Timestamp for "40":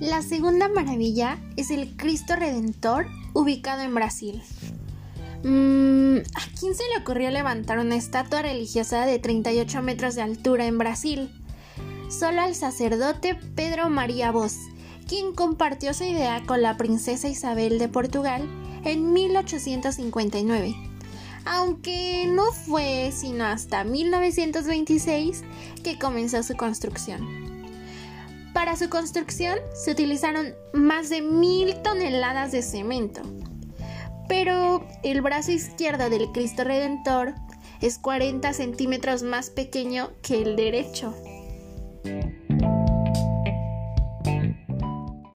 37.98-38.54